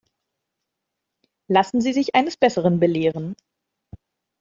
[1.47, 3.35] Lassen Sie sich eines Besseren belehren.